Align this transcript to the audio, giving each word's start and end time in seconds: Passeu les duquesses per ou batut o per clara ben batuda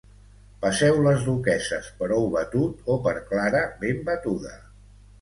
Passeu 0.63 0.97
les 1.07 1.25
duquesses 1.27 1.91
per 2.01 2.09
ou 2.17 2.27
batut 2.39 2.91
o 2.97 2.99
per 3.07 3.17
clara 3.31 3.65
ben 3.87 4.05
batuda 4.13 4.61